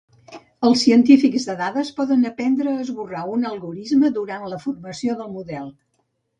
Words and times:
Els 0.69 0.79
científics 0.85 1.45
de 1.49 1.55
dades 1.59 1.91
poden 1.99 2.25
aprendre 2.31 2.73
a 2.73 2.87
esborrar 2.87 3.23
un 3.37 3.47
algorisme 3.53 4.13
durant 4.19 4.51
la 4.57 4.63
formació 4.67 5.23
del 5.23 5.33
model. 5.39 5.73